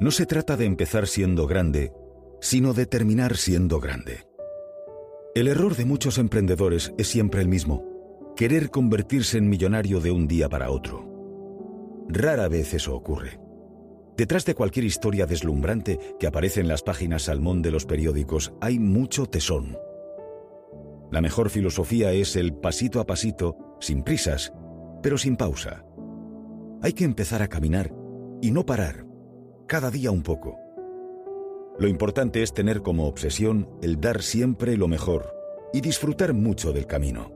[0.00, 1.92] No se trata de empezar siendo grande,
[2.40, 4.28] sino de terminar siendo grande.
[5.34, 7.84] El error de muchos emprendedores es siempre el mismo,
[8.36, 11.04] querer convertirse en millonario de un día para otro.
[12.08, 13.40] Rara vez eso ocurre.
[14.16, 18.78] Detrás de cualquier historia deslumbrante que aparece en las páginas salmón de los periódicos hay
[18.78, 19.76] mucho tesón.
[21.10, 24.52] La mejor filosofía es el pasito a pasito, sin prisas,
[25.02, 25.84] pero sin pausa.
[26.82, 27.92] Hay que empezar a caminar
[28.40, 29.07] y no parar,
[29.68, 30.58] cada día un poco.
[31.78, 35.32] Lo importante es tener como obsesión el dar siempre lo mejor
[35.72, 37.30] y disfrutar mucho del camino.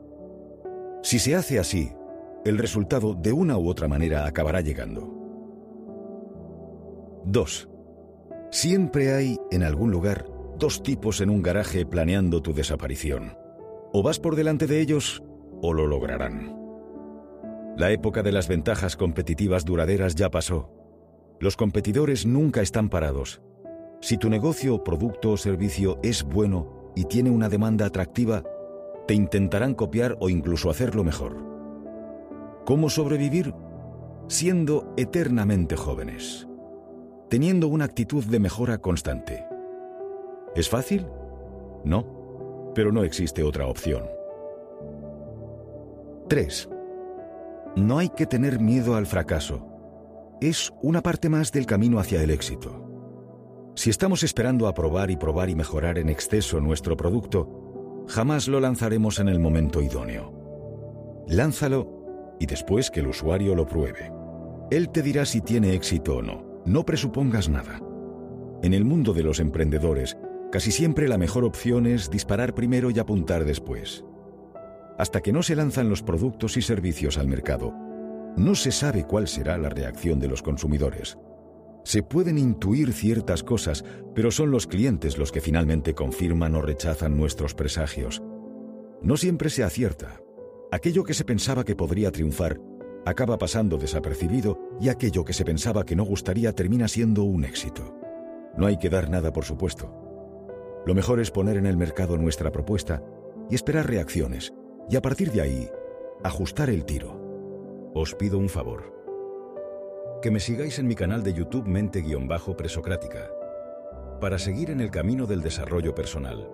[1.02, 1.92] Si se hace así,
[2.44, 5.12] el resultado de una u otra manera acabará llegando.
[7.26, 7.68] 2.
[8.50, 10.26] Siempre hay, en algún lugar,
[10.58, 13.36] dos tipos en un garaje planeando tu desaparición.
[13.92, 15.22] O vas por delante de ellos,
[15.60, 16.56] o lo lograrán.
[17.76, 20.81] La época de las ventajas competitivas duraderas ya pasó.
[21.42, 23.42] Los competidores nunca están parados
[24.02, 28.42] si tu negocio, producto o servicio es bueno y tiene una demanda atractiva,
[29.06, 31.36] te intentarán copiar o incluso hacerlo mejor.
[32.66, 33.54] ¿Cómo sobrevivir?
[34.26, 36.48] Siendo eternamente jóvenes,
[37.30, 39.46] teniendo una actitud de mejora constante.
[40.56, 41.06] ¿Es fácil?
[41.84, 44.02] No, pero no existe otra opción.
[46.28, 46.68] 3.
[47.76, 49.71] No hay que tener miedo al fracaso.
[50.42, 53.72] Es una parte más del camino hacia el éxito.
[53.76, 58.58] Si estamos esperando a probar y probar y mejorar en exceso nuestro producto, jamás lo
[58.58, 61.24] lanzaremos en el momento idóneo.
[61.28, 64.12] Lánzalo y después que el usuario lo pruebe.
[64.72, 66.60] Él te dirá si tiene éxito o no.
[66.66, 67.80] No presupongas nada.
[68.64, 70.16] En el mundo de los emprendedores,
[70.50, 74.04] casi siempre la mejor opción es disparar primero y apuntar después.
[74.98, 77.91] Hasta que no se lanzan los productos y servicios al mercado,
[78.36, 81.18] no se sabe cuál será la reacción de los consumidores.
[81.84, 83.84] Se pueden intuir ciertas cosas,
[84.14, 88.22] pero son los clientes los que finalmente confirman o rechazan nuestros presagios.
[89.02, 90.20] No siempre se acierta.
[90.70, 92.60] Aquello que se pensaba que podría triunfar
[93.04, 97.98] acaba pasando desapercibido y aquello que se pensaba que no gustaría termina siendo un éxito.
[98.56, 99.92] No hay que dar nada por supuesto.
[100.86, 103.02] Lo mejor es poner en el mercado nuestra propuesta
[103.50, 104.52] y esperar reacciones,
[104.88, 105.70] y a partir de ahí,
[106.22, 107.21] ajustar el tiro.
[107.94, 108.90] Os pido un favor
[110.22, 113.28] que me sigáis en mi canal de YouTube Mente-Presocrática
[114.18, 116.48] para seguir en el camino del desarrollo personal.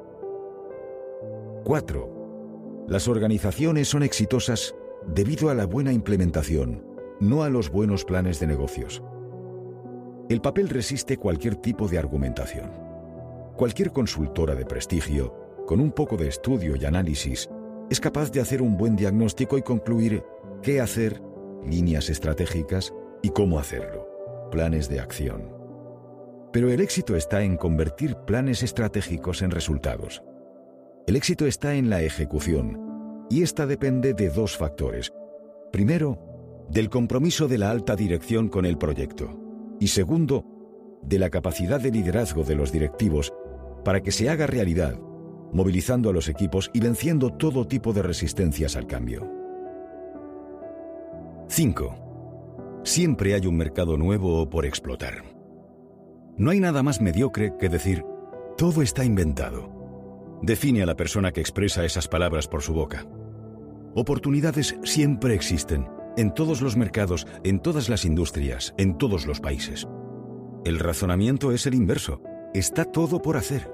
[1.65, 2.87] 4.
[2.89, 4.75] Las organizaciones son exitosas
[5.07, 6.85] debido a la buena implementación,
[7.21, 9.03] no a los buenos planes de negocios.
[10.29, 12.73] El papel resiste cualquier tipo de argumentación.
[13.57, 17.49] Cualquier consultora de prestigio, con un poco de estudio y análisis,
[17.91, 20.25] es capaz de hacer un buen diagnóstico y concluir
[20.63, 21.23] qué hacer,
[21.65, 22.93] líneas estratégicas,
[23.23, 24.07] y cómo hacerlo,
[24.51, 25.53] planes de acción.
[26.53, 30.23] Pero el éxito está en convertir planes estratégicos en resultados.
[31.07, 35.13] El éxito está en la ejecución, y esta depende de dos factores.
[35.73, 36.19] Primero,
[36.71, 39.39] del compromiso de la alta dirección con el proyecto,
[39.81, 40.45] y segundo,
[41.03, 43.33] de la capacidad de liderazgo de los directivos
[43.85, 44.99] para que se haga realidad,
[45.53, 49.38] movilizando a los equipos y venciendo todo tipo de resistencias al cambio.
[51.51, 52.83] 5.
[52.85, 55.25] Siempre hay un mercado nuevo por explotar.
[56.37, 58.05] No hay nada más mediocre que decir,
[58.59, 60.39] todo está inventado.
[60.43, 63.07] Define a la persona que expresa esas palabras por su boca.
[63.95, 65.89] Oportunidades siempre existen,
[66.19, 69.89] en todos los mercados, en todas las industrias, en todos los países.
[70.67, 72.21] El razonamiento es el inverso.
[72.53, 73.73] Está todo por hacer.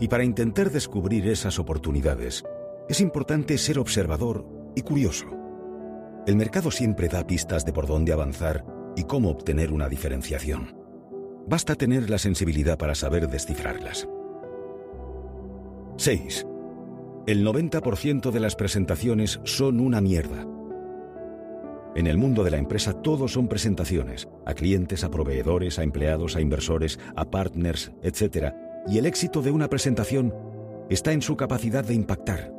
[0.00, 2.44] Y para intentar descubrir esas oportunidades,
[2.88, 5.37] es importante ser observador y curioso.
[6.28, 8.62] El mercado siempre da pistas de por dónde avanzar
[8.96, 10.76] y cómo obtener una diferenciación.
[11.46, 14.06] Basta tener la sensibilidad para saber descifrarlas.
[15.96, 16.46] 6.
[17.26, 20.46] El 90% de las presentaciones son una mierda.
[21.96, 26.36] En el mundo de la empresa todo son presentaciones, a clientes, a proveedores, a empleados,
[26.36, 28.52] a inversores, a partners, etc.
[28.86, 30.34] Y el éxito de una presentación
[30.90, 32.52] está en su capacidad de impactar,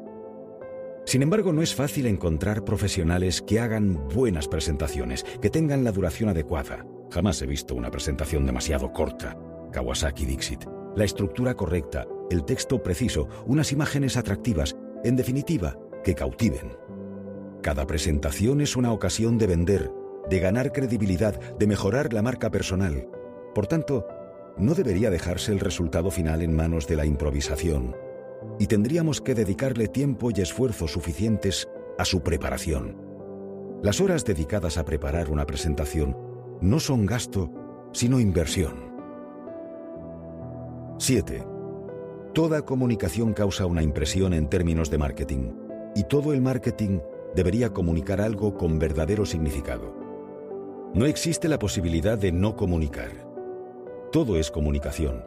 [1.10, 6.30] sin embargo, no es fácil encontrar profesionales que hagan buenas presentaciones, que tengan la duración
[6.30, 6.86] adecuada.
[7.10, 9.36] Jamás he visto una presentación demasiado corta.
[9.72, 10.66] Kawasaki Dixit.
[10.96, 16.78] La estructura correcta, el texto preciso, unas imágenes atractivas, en definitiva, que cautiven.
[17.64, 19.92] Cada presentación es una ocasión de vender,
[20.30, 23.10] de ganar credibilidad, de mejorar la marca personal.
[23.56, 24.06] Por tanto,
[24.60, 27.96] no debería dejarse el resultado final en manos de la improvisación,
[28.60, 32.98] y tendríamos que dedicarle tiempo y esfuerzo suficientes a su preparación.
[33.82, 36.18] Las horas dedicadas a preparar una presentación
[36.62, 37.52] no son gasto,
[37.94, 38.90] sino inversión.
[40.98, 41.46] 7.
[42.34, 45.52] Toda comunicación causa una impresión en términos de marketing,
[45.96, 47.00] y todo el marketing
[47.36, 49.96] debería comunicar algo con verdadero significado.
[50.94, 53.12] No existe la posibilidad de no comunicar.
[54.12, 55.24] Todo es comunicación.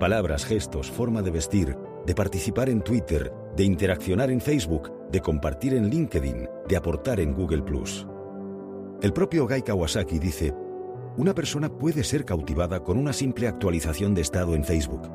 [0.00, 5.74] Palabras, gestos, forma de vestir, de participar en Twitter, de interaccionar en Facebook, de compartir
[5.74, 7.62] en LinkedIn, de aportar en Google⁇
[9.02, 10.54] El propio Guy Kawasaki dice,
[11.16, 15.08] una persona puede ser cautivada con una simple actualización de estado en Facebook.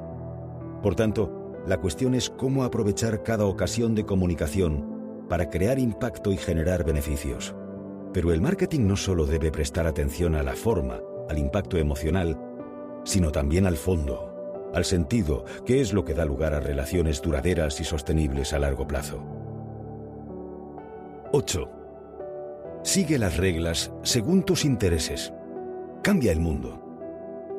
[0.82, 6.38] Por tanto, la cuestión es cómo aprovechar cada ocasión de comunicación para crear impacto y
[6.38, 7.54] generar beneficios.
[8.14, 11.00] Pero el marketing no solo debe prestar atención a la forma,
[11.30, 12.40] al impacto emocional,
[13.04, 14.29] sino también al fondo,
[14.74, 18.88] al sentido, que es lo que da lugar a relaciones duraderas y sostenibles a largo
[18.88, 19.24] plazo.
[21.32, 21.70] 8.
[22.84, 25.34] Sigue las reglas según tus intereses.
[26.02, 26.82] Cambia el mundo.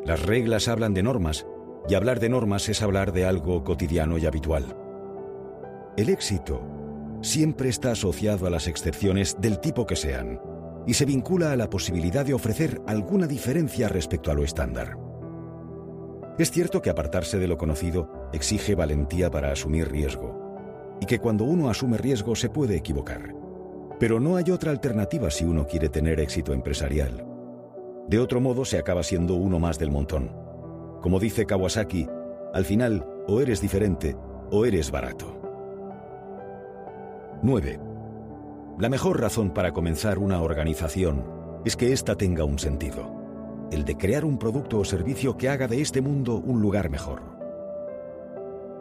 [0.05, 1.47] Las reglas hablan de normas,
[1.89, 4.77] y hablar de normas es hablar de algo cotidiano y habitual.
[5.97, 6.63] El éxito
[7.23, 10.41] siempre está asociado a las excepciones del tipo que sean,
[10.87, 15.10] y se vincula a la posibilidad de ofrecer alguna diferencia respecto a lo estándar.
[16.41, 21.45] Es cierto que apartarse de lo conocido exige valentía para asumir riesgo, y que cuando
[21.45, 23.35] uno asume riesgo se puede equivocar.
[23.99, 27.27] Pero no hay otra alternativa si uno quiere tener éxito empresarial.
[28.09, 30.35] De otro modo se acaba siendo uno más del montón.
[31.03, 32.09] Como dice Kawasaki,
[32.55, 34.17] al final o eres diferente
[34.51, 35.39] o eres barato.
[37.43, 37.81] 9.
[38.79, 41.23] La mejor razón para comenzar una organización
[41.67, 43.20] es que ésta tenga un sentido
[43.71, 47.23] el de crear un producto o servicio que haga de este mundo un lugar mejor.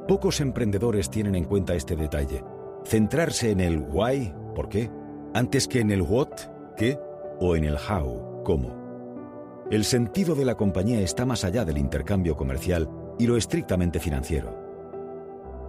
[0.07, 2.44] Pocos emprendedores tienen en cuenta este detalle,
[2.86, 4.89] centrarse en el why, ¿por qué?,
[5.33, 6.30] antes que en el what,
[6.75, 7.00] ¿qué?,
[7.39, 9.68] o en el how, ¿cómo?
[9.69, 12.89] El sentido de la compañía está más allá del intercambio comercial
[13.19, 14.57] y lo estrictamente financiero.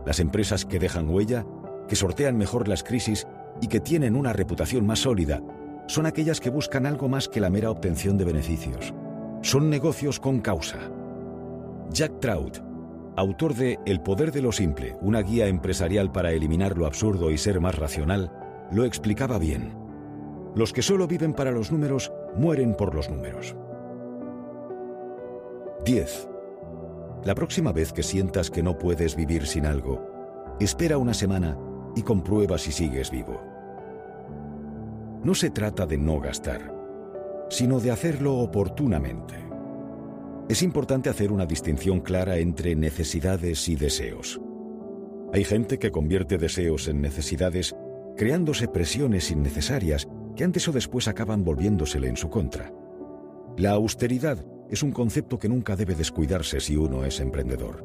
[0.07, 1.45] Las empresas que dejan huella,
[1.87, 3.27] que sortean mejor las crisis
[3.61, 5.43] y que tienen una reputación más sólida,
[5.87, 8.95] son aquellas que buscan algo más que la mera obtención de beneficios
[9.43, 10.79] son negocios con causa.
[11.91, 12.59] Jack Trout,
[13.17, 17.39] autor de El poder de lo simple, una guía empresarial para eliminar lo absurdo y
[17.39, 18.31] ser más racional,
[18.71, 19.75] lo explicaba bien.
[20.55, 23.57] Los que solo viven para los números mueren por los números.
[25.87, 26.29] 10.
[27.25, 31.57] La próxima vez que sientas que no puedes vivir sin algo, espera una semana
[31.97, 33.41] y comprueba si sigues vivo.
[35.25, 36.80] No se trata de no gastar
[37.51, 39.35] sino de hacerlo oportunamente.
[40.49, 44.41] Es importante hacer una distinción clara entre necesidades y deseos.
[45.33, 47.77] Hay gente que convierte deseos en necesidades,
[48.17, 52.73] creándose presiones innecesarias que antes o después acaban volviéndosele en su contra.
[53.57, 57.85] La austeridad es un concepto que nunca debe descuidarse si uno es emprendedor.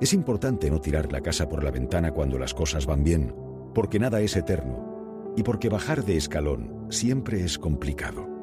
[0.00, 3.34] Es importante no tirar la casa por la ventana cuando las cosas van bien,
[3.72, 8.33] porque nada es eterno y porque bajar de escalón siempre es complicado.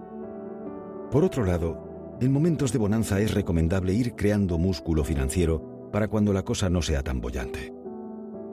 [1.12, 6.31] Por otro lado, en momentos de bonanza es recomendable ir creando músculo financiero para cuando
[6.31, 7.74] la cosa no sea tan bollante.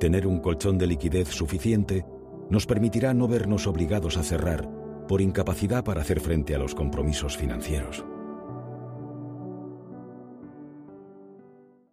[0.01, 2.05] Tener un colchón de liquidez suficiente
[2.51, 4.69] nos permitirá no vernos obligados a cerrar
[5.07, 8.05] por incapacidad para hacer frente a los compromisos financieros.